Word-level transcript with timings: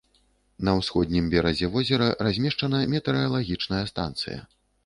На 0.69 0.71
ўсходнім 0.79 1.27
беразе 1.33 1.69
возера 1.75 2.09
размешчана 2.29 2.81
метэаралагічная 2.97 3.83
станцыя. 3.95 4.39